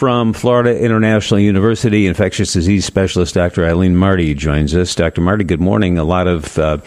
From 0.00 0.32
Florida 0.32 0.82
International 0.82 1.38
University, 1.38 2.06
infectious 2.06 2.54
disease 2.54 2.86
specialist 2.86 3.34
Dr. 3.34 3.66
Aileen 3.66 3.94
Marty 3.96 4.32
joins 4.32 4.74
us. 4.74 4.94
Dr. 4.94 5.20
Marty, 5.20 5.44
good 5.44 5.60
morning. 5.60 5.98
A 5.98 6.04
lot 6.04 6.26
of 6.26 6.58
uh, 6.58 6.78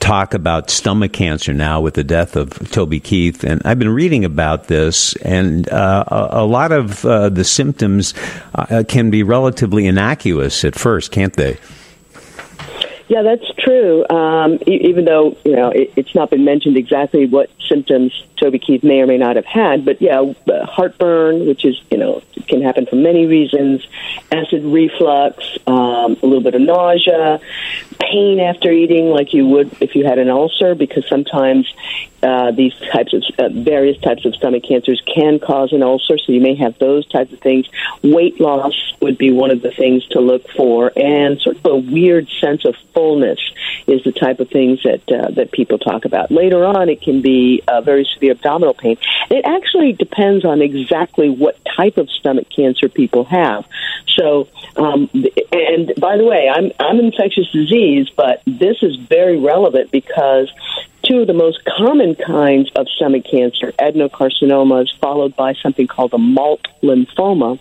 talk 0.00 0.32
about 0.32 0.70
stomach 0.70 1.12
cancer 1.12 1.52
now 1.52 1.82
with 1.82 1.92
the 1.92 2.02
death 2.02 2.34
of 2.34 2.70
Toby 2.70 2.98
Keith, 2.98 3.44
and 3.44 3.60
I've 3.66 3.78
been 3.78 3.90
reading 3.90 4.24
about 4.24 4.68
this, 4.68 5.14
and 5.16 5.68
uh, 5.68 6.04
a, 6.06 6.28
a, 6.40 6.46
lot 6.46 6.72
of 6.72 7.04
uh, 7.04 7.28
the 7.28 7.44
symptoms 7.44 8.14
uh, 8.54 8.84
can 8.88 9.10
be 9.10 9.22
relatively 9.22 9.86
innocuous 9.86 10.64
at 10.64 10.74
first, 10.74 11.12
can't 11.12 11.34
they? 11.34 11.58
Yeah, 13.08 13.20
that's 13.20 13.52
true. 13.58 14.08
Um, 14.08 14.58
even 14.66 15.04
though 15.04 15.36
you 15.44 15.56
know 15.56 15.68
it, 15.68 15.92
it's 15.96 16.14
not 16.14 16.30
been 16.30 16.46
mentioned 16.46 16.78
exactly 16.78 17.26
what 17.26 17.50
symptoms 17.68 18.24
Toby 18.42 18.58
Keith 18.58 18.82
may 18.82 19.00
or 19.00 19.06
may 19.06 19.18
not 19.18 19.36
have 19.36 19.44
had, 19.44 19.84
but 19.84 20.02
yeah, 20.02 20.32
heartburn, 20.48 21.46
which 21.46 21.64
is 21.64 21.80
you 21.92 21.98
know 21.98 22.22
can 22.48 22.60
happen 22.60 22.86
for 22.86 22.96
many 22.96 23.26
reasons, 23.26 23.86
acid 24.32 24.64
reflux, 24.64 25.44
um, 25.68 26.16
a 26.20 26.26
little 26.26 26.42
bit 26.42 26.56
of 26.56 26.60
nausea, 26.60 27.40
pain 28.00 28.40
after 28.40 28.72
eating, 28.72 29.06
like 29.06 29.32
you 29.32 29.46
would 29.46 29.80
if 29.80 29.94
you 29.94 30.04
had 30.04 30.18
an 30.18 30.28
ulcer, 30.28 30.74
because 30.74 31.06
sometimes 31.08 31.72
uh, 32.22 32.50
these 32.50 32.74
types 32.92 33.12
of 33.12 33.22
uh, 33.38 33.48
various 33.48 34.00
types 34.00 34.24
of 34.24 34.34
stomach 34.34 34.64
cancers 34.68 35.00
can 35.12 35.38
cause 35.38 35.72
an 35.72 35.82
ulcer, 35.82 36.18
so 36.18 36.32
you 36.32 36.40
may 36.40 36.56
have 36.56 36.76
those 36.78 37.06
types 37.08 37.32
of 37.32 37.38
things. 37.40 37.68
Weight 38.02 38.40
loss 38.40 38.74
would 39.00 39.18
be 39.18 39.30
one 39.32 39.50
of 39.50 39.62
the 39.62 39.70
things 39.70 40.06
to 40.08 40.20
look 40.20 40.48
for, 40.50 40.92
and 40.96 41.40
sort 41.40 41.56
of 41.56 41.66
a 41.66 41.76
weird 41.76 42.28
sense 42.40 42.64
of 42.64 42.74
fullness 42.92 43.38
is 43.86 44.02
the 44.04 44.12
type 44.12 44.40
of 44.40 44.48
things 44.50 44.82
that 44.82 45.02
uh, 45.10 45.30
that 45.30 45.52
people 45.52 45.78
talk 45.78 46.04
about. 46.04 46.30
Later 46.30 46.64
on, 46.64 46.88
it 46.88 47.02
can 47.02 47.22
be 47.22 47.62
uh, 47.66 47.80
very 47.80 48.06
severe 48.14 48.31
abdominal 48.32 48.74
pain. 48.74 48.96
It 49.30 49.44
actually 49.44 49.92
depends 49.92 50.44
on 50.44 50.60
exactly 50.60 51.30
what 51.30 51.58
type 51.76 51.96
of 51.96 52.10
stomach 52.10 52.48
cancer 52.54 52.88
people 52.88 53.24
have. 53.24 53.64
So, 54.08 54.48
um, 54.76 55.08
and 55.52 55.92
by 55.98 56.16
the 56.16 56.24
way, 56.24 56.48
I'm 56.48 56.72
I'm 56.78 56.98
infectious 56.98 57.50
disease, 57.50 58.08
but 58.14 58.42
this 58.46 58.82
is 58.82 58.96
very 58.96 59.38
relevant 59.38 59.90
because 59.90 60.50
two 61.04 61.20
of 61.20 61.26
the 61.26 61.34
most 61.34 61.64
common 61.64 62.14
kinds 62.14 62.70
of 62.76 62.88
stomach 62.88 63.24
cancer, 63.30 63.72
adenocarcinomas, 63.78 64.88
followed 64.98 65.34
by 65.36 65.54
something 65.54 65.86
called 65.86 66.12
a 66.14 66.18
MALT 66.18 66.66
lymphoma, 66.82 67.58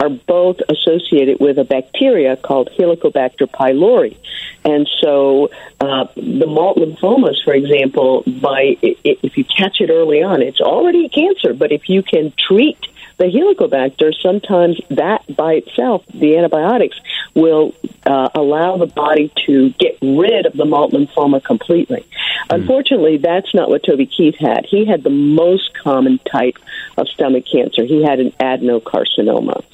are 0.00 0.08
both 0.08 0.58
associated 0.68 1.40
with 1.40 1.58
a 1.58 1.64
bacteria 1.64 2.36
called 2.36 2.70
Helicobacter 2.78 3.46
pylori. 3.46 4.16
And 4.64 4.88
so 5.00 5.50
uh, 5.80 6.06
the 6.16 6.46
MALT 6.46 6.78
lymphomas, 6.78 7.42
for 7.44 7.54
example, 7.54 8.24
by 8.26 8.76
if 8.82 9.36
you 9.36 9.44
catch 9.44 9.80
it 9.80 9.90
early 9.90 10.22
on, 10.22 10.42
it's 10.42 10.60
already 10.60 11.06
a 11.06 11.08
cancer, 11.08 11.54
but 11.54 11.72
if 11.72 11.88
you 11.88 12.02
can 12.02 12.32
treat 12.48 12.78
the 13.18 13.24
helicobacter, 13.24 14.12
sometimes 14.20 14.78
that 14.90 15.24
by 15.34 15.54
itself, 15.54 16.04
the 16.12 16.36
antibiotics, 16.36 16.98
will 17.34 17.74
uh, 18.04 18.28
allow 18.34 18.76
the 18.76 18.86
body 18.86 19.32
to 19.46 19.70
get 19.78 19.96
rid 20.02 20.46
of 20.46 20.52
the 20.54 20.64
MALT 20.64 20.92
lymphoma 20.92 21.42
completely. 21.42 22.04
Mm. 22.50 22.60
Unfortunately, 22.60 23.16
that's 23.16 23.54
not 23.54 23.68
what 23.68 23.84
Toby 23.84 24.06
Keith 24.06 24.36
had. 24.38 24.66
He 24.66 24.84
had 24.84 25.02
the 25.02 25.10
most 25.10 25.72
common 25.74 26.18
type 26.30 26.58
of 26.96 27.08
stomach 27.08 27.44
cancer. 27.50 27.84
He 27.84 28.02
had 28.02 28.20
an 28.20 28.32
adenocarcinoma. 28.32 29.64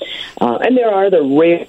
Uh, 0.41 0.59
and 0.59 0.77
there 0.77 0.92
are 0.92 1.11
the 1.11 1.23
rare 1.23 1.67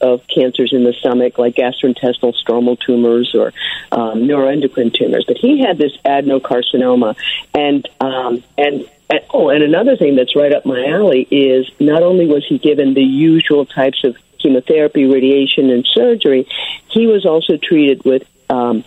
of 0.00 0.26
cancers 0.26 0.72
in 0.72 0.84
the 0.84 0.94
stomach, 0.94 1.38
like 1.38 1.54
gastrointestinal 1.54 2.34
stromal 2.42 2.78
tumors 2.78 3.34
or 3.34 3.52
um, 3.92 4.22
neuroendocrine 4.22 4.94
tumors. 4.94 5.24
But 5.26 5.36
he 5.36 5.60
had 5.60 5.78
this 5.78 5.96
adenocarcinoma, 6.04 7.16
and 7.54 7.86
um, 8.00 8.42
and 8.56 8.88
and, 9.10 9.20
oh, 9.34 9.50
and 9.50 9.62
another 9.62 9.96
thing 9.96 10.16
that's 10.16 10.34
right 10.36 10.52
up 10.52 10.64
my 10.64 10.86
alley 10.86 11.26
is 11.30 11.70
not 11.80 12.02
only 12.02 12.26
was 12.26 12.46
he 12.48 12.58
given 12.58 12.94
the 12.94 13.02
usual 13.02 13.66
types 13.66 14.04
of 14.04 14.16
chemotherapy, 14.38 15.04
radiation, 15.04 15.68
and 15.70 15.86
surgery, 15.92 16.48
he 16.88 17.06
was 17.06 17.26
also 17.26 17.56
treated 17.56 18.04
with 18.04 18.22
um, 18.48 18.84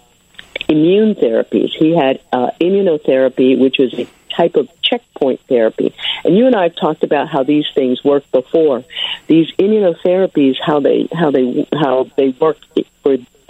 immune 0.68 1.16
therapies. 1.16 1.70
He 1.78 1.96
had 1.96 2.22
uh, 2.32 2.52
immunotherapy, 2.60 3.60
which 3.60 3.78
was 3.78 3.94
a 3.94 4.08
type 4.36 4.56
of 4.56 4.70
checkpoint 4.82 5.40
therapy. 5.48 5.94
And 6.24 6.38
you 6.38 6.46
and 6.46 6.56
I 6.56 6.64
have 6.64 6.76
talked 6.76 7.04
about 7.04 7.30
how 7.30 7.44
these 7.44 7.66
things 7.74 8.04
work 8.04 8.30
before. 8.32 8.84
These 9.28 9.52
immunotherapies, 9.54 10.56
how 10.60 10.80
they 10.80 11.08
how 11.12 11.32
they 11.32 11.68
how 11.74 12.10
they 12.16 12.30
work 12.30 12.58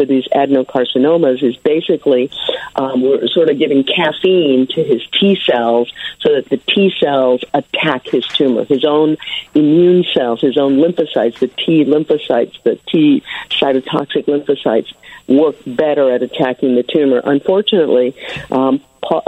for 0.04 0.08
these 0.08 0.28
adenocarcinomas 0.30 1.42
is 1.44 1.56
basically 1.58 2.30
um, 2.76 3.02
we're 3.02 3.28
sort 3.28 3.50
of 3.50 3.58
giving 3.58 3.84
caffeine 3.84 4.68
to 4.68 4.84
his 4.84 5.02
T 5.20 5.40
cells 5.46 5.92
so 6.20 6.34
that 6.34 6.50
the 6.50 6.58
T 6.58 6.94
cells 7.00 7.44
attack 7.54 8.06
his 8.08 8.26
tumor. 8.28 8.66
His 8.66 8.84
own 8.86 9.18
immune 9.54 10.04
cells, 10.14 10.42
his 10.42 10.58
own 10.58 10.78
lymphocytes, 10.78 11.40
the 11.40 11.48
T 11.48 11.86
lymphocytes, 11.86 12.62
the 12.64 12.78
T 12.88 13.24
cytotoxic 13.50 14.26
lymphocytes 14.26 14.94
work 15.28 15.56
better 15.66 16.12
at 16.12 16.22
attacking 16.22 16.76
the 16.76 16.84
tumor. 16.84 17.22
Unfortunately, 17.24 18.16
um, 18.52 18.82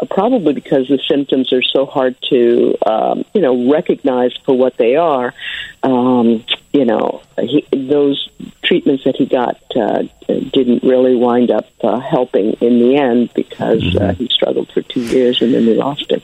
probably 0.10 0.54
because 0.54 0.88
the 0.88 1.00
symptoms 1.08 1.54
are 1.54 1.62
so 1.62 1.86
hard 1.86 2.16
to, 2.30 2.78
um, 2.86 3.24
you 3.34 3.42
know, 3.42 3.72
recognize 3.72 4.34
for 4.46 4.58
what 4.58 4.76
they 4.78 4.96
are. 4.96 5.34
Um, 5.84 6.44
you 6.76 6.84
know, 6.84 7.22
he, 7.40 7.66
those 7.72 8.30
treatments 8.62 9.06
that 9.06 9.16
he 9.16 9.26
got 9.26 9.62
uh, 9.78 10.04
didn't 10.28 10.84
really 10.84 11.16
wind 11.16 11.50
up 11.50 11.68
uh, 11.82 12.00
helping 12.00 12.52
in 12.60 12.80
the 12.80 12.98
end 12.98 13.34
because 13.34 13.82
uh, 13.96 14.00
mm-hmm. 14.00 14.24
he 14.24 14.28
struggled 14.28 14.70
for 14.72 14.82
two 14.82 15.02
years 15.02 15.42
and 15.42 15.54
then 15.54 15.66
we 15.66 15.74
lost 15.74 16.12
him. 16.12 16.22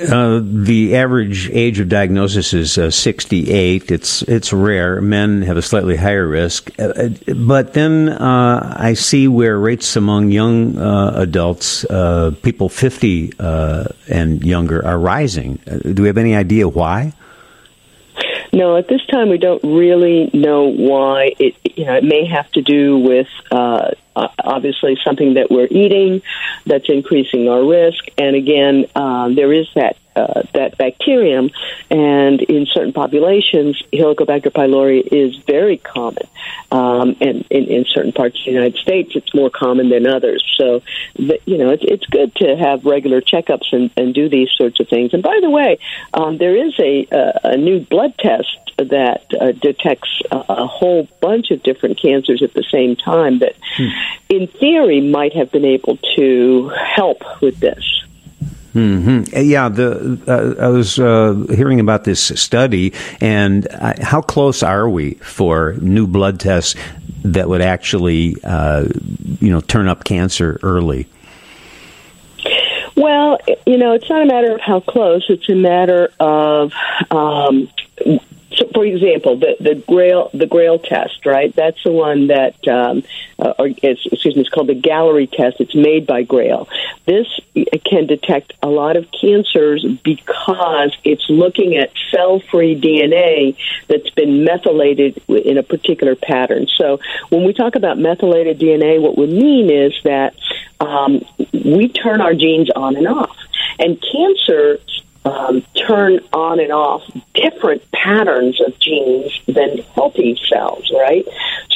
Uh, 0.00 0.40
the 0.42 0.96
average 0.96 1.50
age 1.50 1.80
of 1.80 1.90
diagnosis 1.90 2.54
is 2.54 2.78
uh, 2.78 2.90
68. 2.90 3.90
It's 3.90 4.22
it's 4.22 4.52
rare. 4.52 5.02
Men 5.02 5.42
have 5.42 5.58
a 5.58 5.62
slightly 5.62 5.96
higher 5.96 6.26
risk, 6.26 6.70
uh, 6.78 6.84
uh 6.84 7.08
but 7.34 7.74
then 7.74 8.08
uh, 8.08 8.76
I 8.78 8.94
see 8.94 9.28
where 9.28 9.58
rates 9.58 9.96
among 9.96 10.30
young 10.30 10.78
adults, 10.78 11.84
people 12.40 12.70
50 12.70 13.32
and 13.38 14.42
younger, 14.42 14.86
are 14.86 14.98
rising. 14.98 15.58
do 15.66 16.02
we 16.02 16.08
have 16.08 16.18
any 16.18 16.34
idea 16.34 16.66
why? 16.66 17.12
No, 18.60 18.76
at 18.76 18.88
this 18.88 19.00
time 19.06 19.30
we 19.30 19.38
don't 19.38 19.64
really 19.64 20.28
know 20.34 20.64
why. 20.64 21.32
It 21.38 21.56
you 21.78 21.86
know 21.86 21.94
it 21.94 22.04
may 22.04 22.26
have 22.26 22.46
to 22.52 22.60
do 22.60 22.98
with 22.98 23.26
uh, 23.50 23.92
obviously 24.14 24.98
something 25.02 25.32
that 25.34 25.50
we're 25.50 25.68
eating 25.70 26.20
that's 26.70 26.88
increasing 26.88 27.48
our 27.48 27.64
risk, 27.64 28.04
and 28.16 28.36
again 28.36 28.86
uh, 28.94 29.28
there 29.28 29.52
is 29.52 29.68
that 29.74 29.96
uh, 30.16 30.42
that 30.54 30.76
bacterium, 30.76 31.50
and 31.88 32.42
in 32.42 32.66
certain 32.66 32.92
populations, 32.92 33.80
Helicobacter 33.92 34.50
pylori 34.50 35.06
is 35.06 35.36
very 35.46 35.76
common, 35.76 36.24
um, 36.72 37.16
and 37.20 37.46
in, 37.50 37.64
in, 37.66 37.84
certain 37.84 38.12
parts 38.12 38.38
of 38.38 38.44
the 38.44 38.50
United 38.50 38.76
States, 38.76 39.12
it's 39.14 39.32
more 39.34 39.50
common 39.50 39.88
than 39.88 40.06
others. 40.06 40.44
So, 40.58 40.82
you 41.14 41.58
know, 41.58 41.70
it's, 41.70 41.84
it's 41.84 42.06
good 42.06 42.34
to 42.36 42.56
have 42.56 42.84
regular 42.84 43.20
checkups 43.20 43.72
and, 43.72 43.90
and 43.96 44.12
do 44.12 44.28
these 44.28 44.50
sorts 44.50 44.80
of 44.80 44.88
things. 44.88 45.14
And 45.14 45.22
by 45.22 45.38
the 45.40 45.50
way, 45.50 45.78
um, 46.12 46.38
there 46.38 46.56
is 46.56 46.74
a, 46.80 47.06
a, 47.10 47.40
a 47.52 47.56
new 47.56 47.80
blood 47.80 48.14
test 48.18 48.69
that 48.84 49.24
uh, 49.38 49.52
detects 49.52 50.22
a, 50.30 50.36
a, 50.48 50.66
whole 50.66 51.08
bunch 51.20 51.50
of 51.50 51.62
different 51.62 52.00
cancers 52.00 52.42
at 52.42 52.54
the 52.54 52.64
same 52.70 52.96
time 52.96 53.38
that, 53.40 53.54
hmm. 53.76 53.88
in 54.28 54.46
theory, 54.46 55.00
might 55.00 55.34
have 55.34 55.50
been 55.50 55.64
able 55.64 55.98
to 56.16 56.68
help 56.68 57.22
with 57.40 57.58
this. 57.60 57.84
Mm-hmm. 58.74 59.36
Yeah, 59.36 59.68
the 59.68 60.20
uh, 60.28 60.64
I 60.64 60.68
was 60.68 60.98
uh, 60.98 61.34
hearing 61.50 61.80
about 61.80 62.04
this 62.04 62.22
study, 62.40 62.92
and 63.20 63.66
uh, 63.66 63.94
how 64.00 64.20
close 64.20 64.62
are 64.62 64.88
we 64.88 65.14
for 65.14 65.74
new 65.80 66.06
blood 66.06 66.38
tests 66.38 66.76
that 67.24 67.48
would 67.48 67.62
actually, 67.62 68.36
uh, 68.44 68.86
you 69.40 69.50
know, 69.50 69.60
turn 69.60 69.88
up 69.88 70.04
cancer 70.04 70.60
early? 70.62 71.08
Well, 72.96 73.38
you 73.66 73.76
know, 73.76 73.92
it's 73.92 74.08
not 74.08 74.22
a 74.22 74.26
matter 74.26 74.54
of 74.54 74.60
how 74.60 74.78
close; 74.80 75.26
it's 75.28 75.48
a 75.48 75.54
matter 75.56 76.12
of 76.20 76.72
um, 77.10 77.68
for 78.74 78.84
example, 78.84 79.36
the 79.36 79.56
the 79.60 79.74
Grail 79.74 80.30
the 80.34 80.46
Grail 80.46 80.78
test, 80.78 81.26
right? 81.26 81.54
That's 81.54 81.82
the 81.82 81.92
one 81.92 82.28
that, 82.28 82.66
um, 82.68 83.02
uh, 83.38 83.54
or 83.58 83.68
excuse 83.68 84.36
me, 84.36 84.40
it's 84.40 84.50
called 84.50 84.68
the 84.68 84.74
Galleri 84.74 85.30
test. 85.30 85.60
It's 85.60 85.74
made 85.74 86.06
by 86.06 86.22
Grail. 86.22 86.68
This 87.06 87.26
can 87.84 88.06
detect 88.06 88.52
a 88.62 88.68
lot 88.68 88.96
of 88.96 89.08
cancers 89.10 89.84
because 90.02 90.96
it's 91.04 91.28
looking 91.28 91.76
at 91.76 91.90
cell-free 92.10 92.80
DNA 92.80 93.56
that's 93.88 94.10
been 94.10 94.44
methylated 94.44 95.20
in 95.28 95.58
a 95.58 95.62
particular 95.62 96.14
pattern. 96.14 96.66
So 96.76 97.00
when 97.28 97.44
we 97.44 97.52
talk 97.52 97.74
about 97.74 97.98
methylated 97.98 98.58
DNA, 98.58 99.00
what 99.00 99.16
we 99.16 99.26
mean 99.26 99.70
is 99.70 99.94
that 100.04 100.34
um, 100.80 101.24
we 101.52 101.88
turn 101.88 102.20
our 102.20 102.34
genes 102.34 102.70
on 102.74 102.96
and 102.96 103.08
off. 103.08 103.36
And 103.78 104.02
cancer 104.12 104.78
um, 105.24 105.62
turn 105.86 106.20
on 106.32 106.60
and 106.60 106.72
off 106.72 107.02
different 107.34 107.90
patterns 107.92 108.60
of 108.60 108.78
genes 108.78 109.32
than 109.46 109.78
healthy 109.94 110.38
cells, 110.48 110.90
right? 110.94 111.26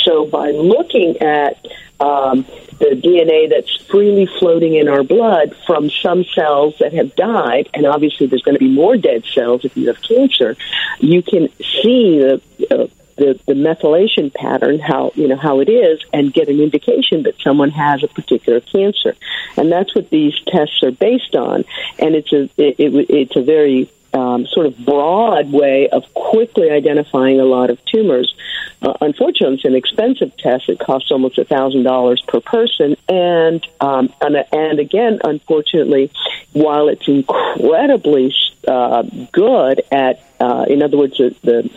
So 0.04 0.26
by 0.26 0.50
looking 0.50 1.18
at 1.18 1.64
um, 2.00 2.44
the 2.78 3.00
DNA 3.02 3.48
that's 3.48 3.76
freely 3.86 4.26
floating 4.26 4.74
in 4.74 4.88
our 4.88 5.02
blood 5.02 5.54
from 5.66 5.90
some 5.90 6.24
cells 6.24 6.74
that 6.80 6.92
have 6.92 7.14
died, 7.14 7.68
and 7.74 7.86
obviously 7.86 8.26
there's 8.26 8.42
going 8.42 8.56
to 8.56 8.58
be 8.58 8.70
more 8.70 8.96
dead 8.96 9.24
cells 9.24 9.64
if 9.64 9.76
you 9.76 9.88
have 9.88 10.00
cancer, 10.02 10.56
you 10.98 11.22
can 11.22 11.48
see 11.82 12.18
the 12.18 12.42
uh, 12.70 12.83
the, 13.16 13.38
the 13.46 13.54
methylation 13.54 14.32
pattern, 14.32 14.78
how 14.78 15.12
you 15.14 15.28
know 15.28 15.36
how 15.36 15.60
it 15.60 15.68
is, 15.68 16.00
and 16.12 16.32
get 16.32 16.48
an 16.48 16.60
indication 16.60 17.22
that 17.24 17.34
someone 17.42 17.70
has 17.70 18.02
a 18.02 18.08
particular 18.08 18.60
cancer, 18.60 19.14
and 19.56 19.70
that's 19.70 19.94
what 19.94 20.10
these 20.10 20.34
tests 20.46 20.82
are 20.82 20.90
based 20.90 21.34
on. 21.34 21.64
And 21.98 22.14
it's 22.14 22.32
a 22.32 22.42
it, 22.56 22.78
it, 22.78 23.10
it's 23.10 23.36
a 23.36 23.42
very 23.42 23.90
um, 24.14 24.46
sort 24.46 24.66
of 24.66 24.78
broad 24.84 25.52
way 25.52 25.88
of 25.88 26.02
quickly 26.14 26.70
identifying 26.70 27.40
a 27.40 27.44
lot 27.44 27.70
of 27.70 27.84
tumors. 27.84 28.34
Uh, 28.80 28.94
unfortunately, 29.00 29.56
it's 29.56 29.64
an 29.64 29.74
expensive 29.74 30.36
test. 30.36 30.68
It 30.68 30.78
costs 30.78 31.10
almost 31.10 31.38
a 31.38 31.44
thousand 31.44 31.82
dollars 31.84 32.22
per 32.26 32.40
person, 32.40 32.96
and 33.08 33.66
um, 33.80 34.12
and, 34.20 34.36
and 34.52 34.78
again, 34.78 35.20
unfortunately, 35.24 36.10
while 36.52 36.88
it's 36.88 37.08
incredibly 37.08 38.34
uh, 38.68 39.02
good 39.32 39.82
at, 39.90 40.22
uh, 40.40 40.66
in 40.68 40.82
other 40.82 40.96
words, 40.96 41.16
the 41.18 41.34
the, 41.42 41.70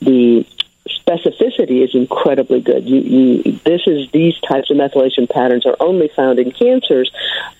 the 0.00 0.46
specificity 1.10 1.82
is 1.82 1.94
incredibly 1.94 2.60
good. 2.60 2.88
You, 2.88 3.00
you, 3.00 3.52
this 3.64 3.82
is 3.86 4.10
these 4.10 4.38
types 4.40 4.70
of 4.70 4.76
methylation 4.76 5.28
patterns 5.28 5.66
are 5.66 5.76
only 5.80 6.08
found 6.08 6.38
in 6.38 6.52
cancers. 6.52 7.10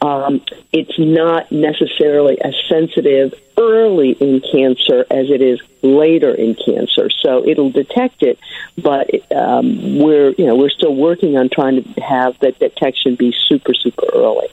Um, 0.01 0.43
it's 0.73 0.99
not 0.99 1.51
necessarily 1.51 2.41
as 2.41 2.55
sensitive 2.69 3.35
early 3.57 4.13
in 4.13 4.41
cancer 4.41 5.05
as 5.11 5.31
it 5.31 5.43
is 5.43 5.61
later 5.83 6.35
in 6.35 6.55
cancer. 6.55 7.11
So 7.11 7.47
it'll 7.47 7.71
detect 7.71 8.23
it, 8.23 8.39
but 8.79 9.11
um, 9.33 9.99
we're 9.99 10.31
you 10.33 10.47
know 10.47 10.57
we're 10.57 10.71
still 10.71 10.95
working 10.95 11.37
on 11.37 11.51
trying 11.51 11.83
to 11.83 12.01
have 12.01 12.39
that 12.41 12.59
detection 12.59 13.17
be 13.17 13.35
super 13.49 13.75
super 13.75 14.07
early. 14.15 14.49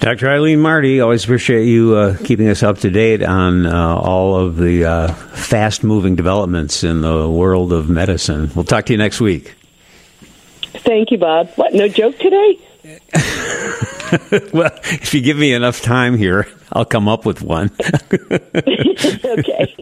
Dr. 0.00 0.28
Aileen 0.28 0.60
Marty, 0.60 1.00
always 1.00 1.24
appreciate 1.24 1.64
you 1.64 1.96
uh, 1.96 2.16
keeping 2.24 2.48
us 2.48 2.62
up 2.62 2.78
to 2.78 2.90
date 2.90 3.22
on 3.22 3.66
uh, 3.66 3.96
all 3.96 4.36
of 4.36 4.56
the 4.56 4.84
uh, 4.84 5.12
fast 5.12 5.82
moving 5.82 6.14
developments 6.14 6.84
in 6.84 7.00
the 7.00 7.28
world 7.28 7.72
of 7.72 7.90
medicine. 7.90 8.50
We'll 8.54 8.64
talk 8.64 8.86
to 8.86 8.92
you 8.92 8.98
next 8.98 9.20
week. 9.20 9.54
Thank 10.72 11.10
you, 11.10 11.18
Bob. 11.18 11.50
What, 11.56 11.74
no 11.74 11.88
joke 11.88 12.18
today? 12.18 12.58
well, 14.52 14.70
if 14.84 15.12
you 15.12 15.20
give 15.20 15.36
me 15.36 15.52
enough 15.52 15.82
time 15.82 16.16
here, 16.16 16.46
I'll 16.72 16.84
come 16.84 17.08
up 17.08 17.26
with 17.26 17.42
one. 17.42 17.70
okay. 18.54 19.74